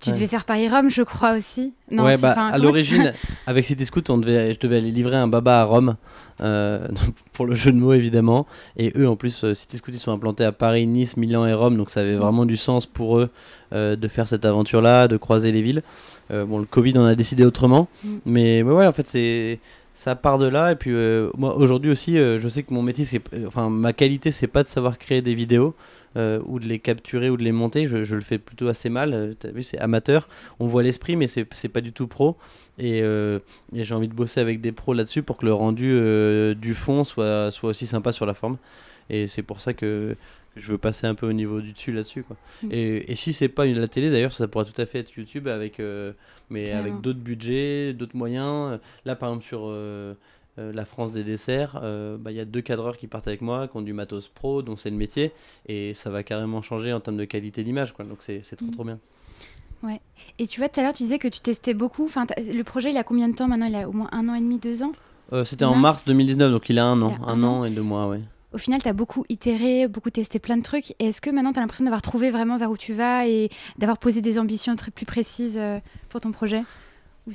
[0.02, 0.16] Tu Ouais.
[0.16, 1.72] devais faire Paris-Rome, je crois aussi.
[1.90, 3.12] Non, ouais, bah, à l'origine,
[3.46, 5.96] avec City on devait, je devais aller livrer un baba à Rome,
[6.40, 6.88] euh,
[7.32, 8.46] pour le jeu de mots évidemment.
[8.76, 11.54] Et eux, en plus, euh, City Scoot, ils sont implantés à Paris, Nice, Milan et
[11.54, 12.20] Rome, donc ça avait Mm.
[12.20, 13.30] vraiment du sens pour eux
[13.72, 15.82] euh, de faire cette aventure-là, de croiser les villes.
[16.32, 18.08] Euh, bon, le Covid en a décidé autrement, Mm.
[18.26, 19.60] mais, mais ouais, en fait, c'est
[19.94, 20.72] ça part de là.
[20.72, 23.68] Et puis, euh, moi, aujourd'hui aussi, euh, je sais que mon métier, c'est, euh, enfin,
[23.70, 25.74] ma qualité, c'est pas de savoir créer des vidéos.
[26.16, 28.88] Euh, ou de les capturer ou de les monter, je, je le fais plutôt assez
[28.88, 29.14] mal.
[29.14, 30.28] Euh, T'as vu, c'est amateur.
[30.60, 32.36] On voit l'esprit, mais c'est c'est pas du tout pro.
[32.78, 33.38] Et, euh,
[33.74, 36.74] et j'ai envie de bosser avec des pros là-dessus pour que le rendu euh, du
[36.74, 38.56] fond soit, soit aussi sympa sur la forme.
[39.10, 40.16] Et c'est pour ça que,
[40.54, 42.24] je veux passer un peu au niveau du dessus là-dessus.
[42.24, 42.36] quoi.
[42.62, 42.68] Mm.
[42.72, 45.16] Et, et si c'est pas une, la télé, d'ailleurs, ça pourrait tout à fait être
[45.16, 45.80] YouTube avec,
[46.50, 48.78] mais avec d'autres budgets, d'autres moyens.
[49.06, 49.74] Là, par exemple, sur
[50.58, 53.40] euh, la France des desserts, euh, bah, il y a deux cadreurs qui partent avec
[53.40, 55.32] moi, qui ont du matos pro, dont c'est le métier.
[55.66, 57.92] Et ça va carrément changer en termes de qualité d'image.
[57.92, 58.04] quoi.
[58.04, 58.70] Donc c'est trop Mm.
[58.70, 58.98] trop bien.
[60.38, 62.04] Et tu vois, tout à l'heure, tu disais que tu testais beaucoup.
[62.04, 63.66] Enfin, le projet, il a combien de temps maintenant?
[63.66, 64.92] Il a au moins un an et demi, deux ans?
[65.32, 65.82] Euh, C'était en Mars.
[65.82, 67.16] mars 2019, donc il a un an.
[67.26, 68.20] A un un an et deux mois, ouais.
[68.52, 70.94] Au final, tu as beaucoup itéré, beaucoup testé plein de trucs.
[71.00, 73.98] Est-ce que maintenant, tu as l'impression d'avoir trouvé vraiment vers où tu vas et d'avoir
[73.98, 75.60] posé des ambitions très plus précises
[76.10, 76.62] pour ton projet?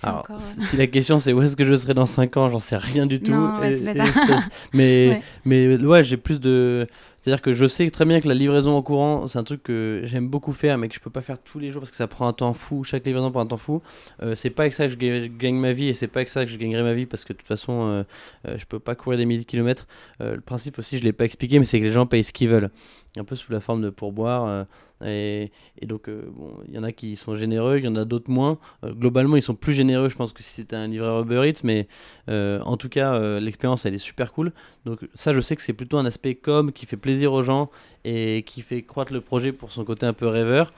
[0.03, 2.49] Alors, encore, euh, si la question c'est où est-ce que je serai dans 5 ans,
[2.49, 3.31] j'en sais rien du tout.
[3.31, 4.25] Non, ouais, Et- c'est pas et ça.
[4.25, 4.33] c'est-
[4.73, 5.21] mais, Ouais.
[5.45, 6.87] mais ouais, j'ai plus de.
[7.27, 9.99] C'est-à-dire que je sais très bien que la livraison en courant, c'est un truc que
[10.05, 12.07] j'aime beaucoup faire, mais que je peux pas faire tous les jours parce que ça
[12.07, 12.85] prend un temps fou.
[12.85, 13.81] Chaque livraison prend un temps fou.
[14.21, 16.45] Euh, c'est pas avec ça que je gagne, ma vie et c'est pas avec ça
[16.45, 18.03] que je gagnerai ma vie parce que de toute façon, euh,
[18.47, 19.87] euh, je peux pas courir des milliers de kilomètres.
[20.21, 22.31] Euh, le principe aussi, je l'ai pas expliqué, mais c'est que les gens payent ce
[22.31, 22.69] qu'ils veulent.
[23.17, 24.47] Un peu sous la forme de pourboire.
[24.47, 24.63] euh,
[25.03, 27.95] et, et donc, euh, bon, il y en a qui sont généreux, il y en
[27.95, 28.57] a d'autres moins.
[28.83, 31.87] Globalement, ils sont plus généreux, je pense, que si c'était un livreur Uber Eats, mais
[32.27, 34.53] en tout cas, l'expérience, elle est super cool.
[34.85, 37.69] Donc, ça, je sais que c'est plutôt un aspect com qui fait plaisir aux gens
[38.05, 40.71] et qui fait croître le projet pour son côté un peu rêveur.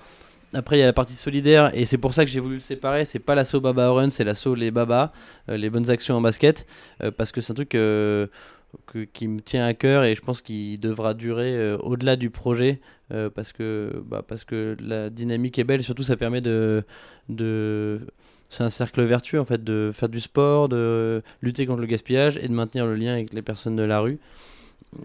[0.53, 2.59] Après, il y a la partie solidaire, et c'est pour ça que j'ai voulu le
[2.59, 3.05] séparer.
[3.05, 5.13] C'est pas l'assaut Baba Run, c'est l'assaut Les Baba,
[5.47, 6.65] euh, les bonnes actions en basket,
[7.03, 8.25] euh, parce que c'est un truc euh,
[9.13, 12.79] qui me tient à cœur et je pense qu'il devra durer au-delà du projet,
[13.35, 16.83] parce, que, bah, parce que la dynamique est belle, et surtout ça permet de
[18.49, 22.37] c'est un cercle vertueux en fait de faire du sport, de lutter contre le gaspillage
[22.37, 24.19] et de maintenir le lien avec les personnes de la rue.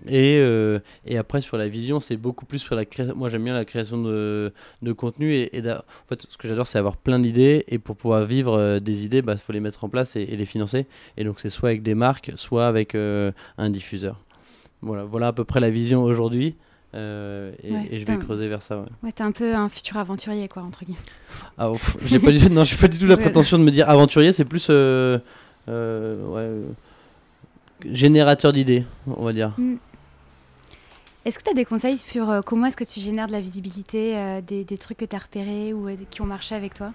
[0.08, 3.14] Et, euh, et après sur la vision, c'est beaucoup plus sur la création.
[3.14, 6.78] Moi j'aime bien la création de, de contenu et, en fait ce que j'adore c'est
[6.78, 9.88] avoir plein d'idées et pour pouvoir vivre euh, des idées, il faut les mettre en
[9.90, 10.86] place et, et les financer.
[11.18, 14.20] Et donc c'est soit avec des marques, soit avec euh, un diffuseur.
[14.80, 16.54] Voilà, voilà à peu près la vision aujourd'hui.
[16.94, 18.78] euh, et, Ouais, et je vais creuser vers ça.
[18.78, 18.86] ouais.
[19.02, 20.98] Ouais, t'es un peu un futur aventurier, quoi, entre guillemets.
[21.58, 23.88] Ah, ouf, j'ai pas du non, j'ai pas du tout la prétention de me dire
[23.90, 25.18] aventurier, c'est plus euh,
[25.68, 26.74] euh, ouais,
[27.92, 29.52] générateur d'idées, on va dire.
[31.24, 33.40] Est-ce que tu as des conseils sur euh, comment est-ce que tu génères de la
[33.40, 36.74] visibilité, euh, des, des trucs que tu as repérés ou euh, qui ont marché avec
[36.74, 36.92] toi?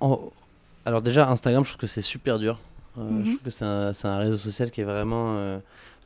[0.00, 0.20] En-
[0.84, 2.58] alors déjà Instagram, je trouve que c'est super dur.
[2.98, 3.24] Euh, Mhm.
[3.24, 3.64] Je trouve que c'est
[4.08, 5.60] un, réseau social qui est vraiment.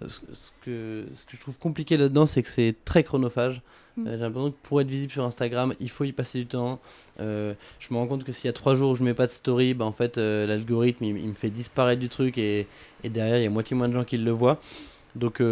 [0.07, 3.61] ce, ce que, ce que je trouve compliqué là-dedans, c'est que c'est très chronophage.
[4.00, 4.06] Mhm.
[4.08, 6.80] Euh, J'ai l'impression que pour être visible sur Instagram, il faut y passer du temps.
[7.20, 9.26] Euh, je me rends compte que s'il y a trois jours où je mets pas
[9.26, 12.66] de story, bah, en fait, euh, l'algorithme il, il me fait disparaître du truc et,
[13.04, 14.60] et derrière, il y a moitié moins de gens qui le voient.
[15.16, 15.42] Donc,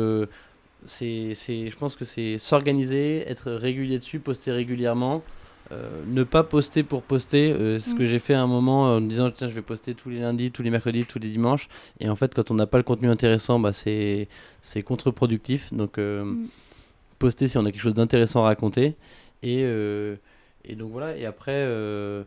[0.85, 5.23] c'est, je pense que c'est s'organiser, être régulier dessus, poster régulièrement.
[5.71, 7.99] Euh, ne pas poster pour poster, euh, c'est ce Mm.
[7.99, 10.09] que j'ai fait à un moment euh, en me disant tiens je vais poster tous
[10.09, 11.69] les lundis, tous les mercredis, tous les dimanches
[12.01, 14.29] et en fait quand on n'a pas le contenu intéressant bah, c'est,
[14.87, 16.47] contre-productif donc Mm.
[17.19, 18.97] Poster si on a quelque chose d'intéressant à raconter
[19.43, 20.17] et, euh,
[20.65, 22.25] et donc voilà et après euh.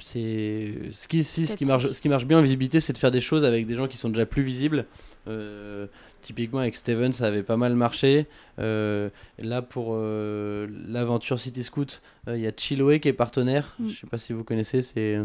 [0.00, 2.98] C'est ce qui, si, ce, qui marche, ce qui marche bien en visibilité c'est de
[2.98, 4.86] faire des choses avec des gens qui sont déjà plus visibles.
[5.26, 5.86] Euh,
[6.22, 8.26] typiquement avec Steven ça avait pas mal marché.
[8.58, 13.74] Euh, là pour euh, l'aventure City Scoot euh, il y a Chiloé qui est partenaire.
[13.78, 13.88] Mm.
[13.88, 15.24] je sais pas si vous connaissez c'est euh,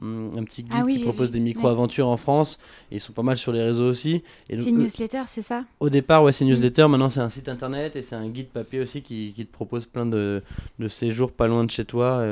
[0.00, 1.34] un petit guide Ah oui, qui propose vu.
[1.34, 2.58] des micro-aventures en France.
[2.90, 4.22] Et ils sont pas mal sur les réseaux aussi.
[4.48, 5.64] C'est une newsletter, c'est ça?
[5.80, 6.54] au départ, ouais, c'est une Mm.
[6.54, 6.88] newsletter.
[6.88, 9.84] Maintenant, c'est un site internet et c'est un guide papier aussi qui, qui te propose
[9.84, 10.42] plein de,
[10.78, 12.24] de séjours pas loin de chez toi.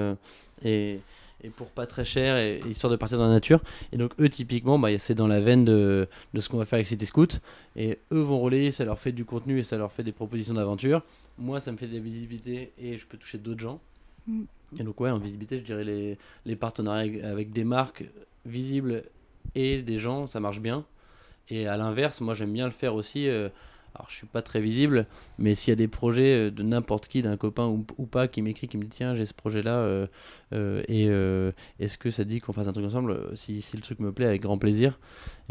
[0.65, 1.01] Et,
[1.43, 3.61] et pour pas très cher, et, histoire de partir dans la nature.
[3.93, 6.77] Et donc, eux, typiquement, bah, c'est dans la veine de, de ce qu'on va faire
[6.77, 7.41] avec City Scoot.
[7.77, 10.55] Et eux vont relayer, ça leur fait du contenu et ça leur fait des propositions
[10.55, 11.03] d'aventure.
[11.39, 13.81] Moi, ça me fait de la visibilité et je peux toucher d'autres gens.
[14.27, 14.43] Mm.
[14.79, 18.05] Et donc, ouais, en visibilité, je dirais les, les partenariats avec, avec des marques
[18.47, 19.05] visibles
[19.55, 20.85] et des gens, ça marche bien.
[21.49, 23.29] Et à l'inverse, moi j'aime bien le faire aussi.
[23.29, 23.49] euh,
[24.01, 25.05] alors je suis pas très visible,
[25.39, 28.41] mais s'il y a des projets euh, de n'importe qui, d'un copain ou, pas, qui
[28.41, 30.07] m'écrit, qui me dit tiens j'ai ce projet-là, euh,
[30.55, 34.01] euh, et est-ce que ça dit qu'on fasse un truc ensemble si, si, le truc
[34.01, 34.99] me plaît, avec grand plaisir.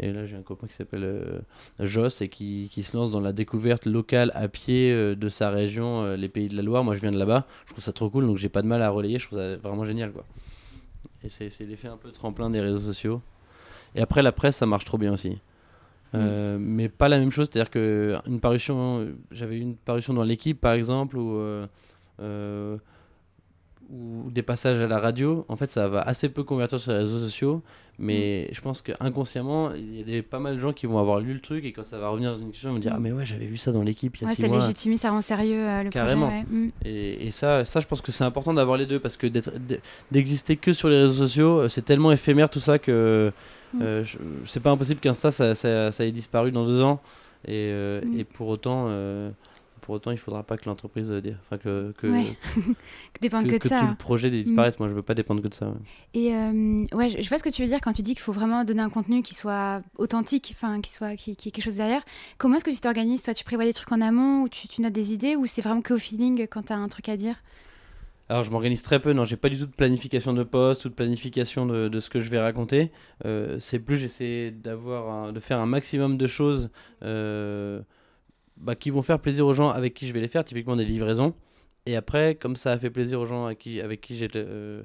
[0.00, 1.42] Et là j'ai un copain qui s'appelle
[1.78, 6.16] Joss et qui, qui, se lance dans la découverte locale à pied de sa région,
[6.16, 6.82] les Pays de la Loire.
[6.82, 8.82] Moi je viens de là-bas, je trouve ça trop cool, donc j'ai pas de mal
[8.82, 10.24] à relayer, je trouve ça vraiment génial quoi.
[11.22, 13.22] Et c'est l'effet un peu tremplin des réseaux sociaux.
[13.94, 15.38] Et après la presse ça marche trop bien aussi.
[16.14, 20.60] Euh, mais pas la même chose, c'est-à-dire que une parution, j'avais une parution dans l'équipe
[20.60, 21.66] par exemple, ou, euh,
[22.20, 22.76] euh,
[23.90, 26.98] ou des passages à la radio, en fait ça va assez peu convertir sur les
[26.98, 27.62] réseaux sociaux,
[27.98, 28.54] mais mm.
[28.54, 31.32] je pense qu'inconsciemment, il y a des, pas mal de gens qui vont avoir lu
[31.32, 32.96] le truc et quand ça va revenir dans une discussion, ils vont dire mm.
[32.96, 35.20] Ah, mais ouais, j'avais vu ça dans l'équipe il y a ça légitimise, ça rend
[35.20, 36.26] sérieux le Carrément.
[36.26, 36.44] projet.
[36.50, 36.70] Mm.
[36.86, 39.28] Et, et, ça, ça, je pense que c'est important d'avoir les deux parce que
[40.10, 43.32] d'exister que sur les réseaux sociaux, c'est tellement éphémère tout ça que.
[43.80, 44.04] Euh,
[44.44, 47.00] c'est pas impossible qu'Insta ça, ça, ça, ait disparu dans deux ans.
[47.46, 48.18] Et, euh, mm.
[48.18, 49.30] et pour autant, euh,
[49.80, 51.12] pour autant, il faudra pas que l'entreprise,
[51.46, 52.06] enfin que que,
[53.20, 53.80] dépende que, que, ça.
[53.80, 54.74] tout le projet disparaisse.
[54.74, 54.82] Mm.
[54.82, 55.72] Moi, je veux pas dépendre que de ça.
[56.14, 56.32] Et
[56.92, 58.82] ouais, je, vois ce que tu veux dire quand tu dis qu'il faut vraiment donner
[58.82, 62.02] un contenu qui soit authentique, enfin qui soit qui, qui ait quelque chose derrière.
[62.38, 64.82] Comment est-ce que tu t'organises Toi, tu prévois des trucs en amont ou tu, tu
[64.82, 67.16] notes des idées ou c'est vraiment que au feeling quand tu as un truc à
[67.16, 67.36] dire?
[68.30, 70.88] Alors je m'organise très peu, non, j'ai pas du tout de planification de poste ou
[70.88, 72.92] de planification de, ce que je vais raconter.
[73.24, 76.70] Euh, c'est plus j'essaie d'avoir, de faire un maximum de choses
[77.02, 77.80] euh,
[78.56, 80.84] bah, qui vont faire plaisir aux gens avec qui je vais les faire, typiquement des
[80.84, 81.34] livraisons.
[81.86, 84.84] Et après, comme ça a fait plaisir aux gens avec qui, avec qui j'ai euh,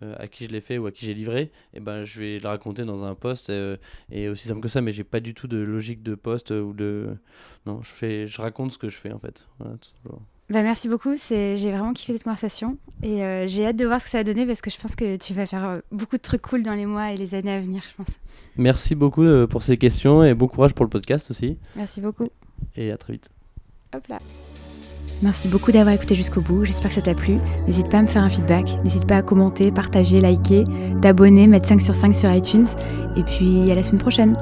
[0.00, 2.38] à qui je l'ai fait ou à qui j'ai livré, et eh ben je vais
[2.38, 3.52] le raconter dans un poste
[4.10, 6.72] et aussi simple que ça, mais j'ai pas du tout de logique de poste ou
[6.72, 7.14] de
[7.66, 9.46] non, je fais, je raconte ce que je fais en fait.
[9.58, 10.22] Voilà, tout simplement.
[10.48, 14.04] Bah, merci beaucoup, j'ai vraiment kiffé cette conversation et euh, j'ai hâte de voir ce
[14.04, 16.22] que ça va donner parce que je pense que tu vas faire euh, beaucoup de
[16.22, 18.20] trucs cool dans les mois et les années à venir, je pense.
[18.56, 21.58] Merci beaucoup euh, pour ces questions et bon courage pour le podcast aussi.
[21.74, 22.28] Merci beaucoup.
[22.76, 23.28] Et à très vite.
[23.94, 24.18] Hop là.
[25.22, 27.38] Merci beaucoup d'avoir écouté jusqu'au bout, j'espère que ça t'a plu.
[27.66, 30.62] N'hésite pas à me faire un feedback, n'hésite pas à commenter, partager, liker,
[31.02, 32.66] t'abonner, mettre 5 sur 5 sur iTunes
[33.16, 34.36] et puis à la semaine prochaine.